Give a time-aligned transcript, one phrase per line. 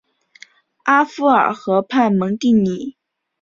[0.85, 2.95] 阿夫尔河畔蒙蒂尼。